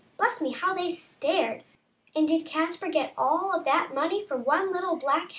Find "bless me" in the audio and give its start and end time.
0.17-0.49